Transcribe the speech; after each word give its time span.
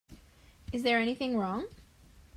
Is 0.73 0.81
there 0.81 0.97
anything 0.97 1.37
wrong? 1.37 1.67